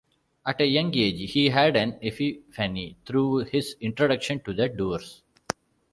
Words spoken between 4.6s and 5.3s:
Doors.